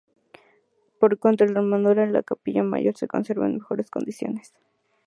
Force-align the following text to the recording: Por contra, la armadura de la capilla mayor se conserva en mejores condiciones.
Por 0.99 1.19
contra, 1.19 1.45
la 1.45 1.59
armadura 1.59 2.03
de 2.07 2.11
la 2.11 2.23
capilla 2.23 2.63
mayor 2.63 2.97
se 2.97 3.07
conserva 3.07 3.45
en 3.45 3.53
mejores 3.57 3.91
condiciones. 3.91 4.51